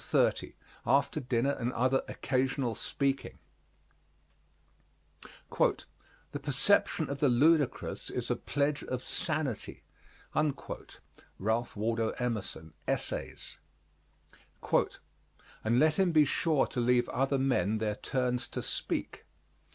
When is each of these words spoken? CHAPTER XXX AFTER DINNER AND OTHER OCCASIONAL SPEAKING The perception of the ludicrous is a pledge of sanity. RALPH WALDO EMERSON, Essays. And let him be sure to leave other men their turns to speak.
CHAPTER 0.01 0.17
XXX 0.19 0.53
AFTER 0.87 1.19
DINNER 1.19 1.51
AND 1.59 1.73
OTHER 1.73 2.01
OCCASIONAL 2.07 2.73
SPEAKING 2.73 3.37
The 5.51 6.39
perception 6.41 7.07
of 7.07 7.19
the 7.19 7.29
ludicrous 7.29 8.09
is 8.09 8.31
a 8.31 8.35
pledge 8.35 8.83
of 8.85 9.03
sanity. 9.03 9.83
RALPH 10.33 11.75
WALDO 11.75 12.09
EMERSON, 12.17 12.73
Essays. 12.87 13.59
And 15.63 15.77
let 15.77 15.99
him 15.99 16.11
be 16.11 16.25
sure 16.25 16.65
to 16.65 16.79
leave 16.79 17.07
other 17.09 17.37
men 17.37 17.77
their 17.77 17.95
turns 17.95 18.47
to 18.47 18.63
speak. 18.63 19.27